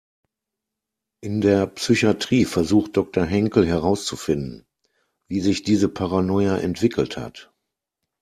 In 1.21 1.41
der 1.41 1.67
Psychatrie 1.67 2.45
versucht 2.45 2.97
Doktor 2.97 3.23
Henkel 3.23 3.67
herauszufinden, 3.67 4.65
wie 5.27 5.41
sich 5.41 5.61
diese 5.61 5.89
Paranoia 5.89 6.57
entwickelt 6.57 7.17
hat. 7.17 7.53